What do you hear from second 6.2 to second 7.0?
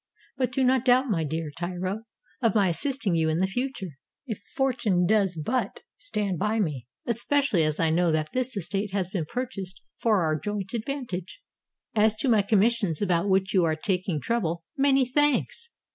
by me;